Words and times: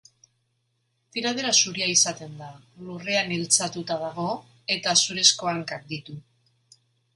Tiradera 1.17 1.51
zuria 1.63 1.89
izaten 1.95 2.33
da, 2.39 2.47
lurrean 2.87 3.35
iltzatuta 3.37 3.99
dago, 4.07 4.27
eta 4.79 4.97
zurezko 5.05 5.55
hankak 5.55 5.89
ditu. 5.95 6.21